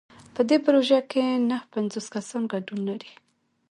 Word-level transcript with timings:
په 0.35 0.41
دې 0.49 0.57
پروژه 0.65 0.99
کې 1.11 1.23
نهه 1.49 1.65
پنځوس 1.73 2.05
کسان 2.15 2.43
ګډون 2.53 2.79
لري. 2.89 3.11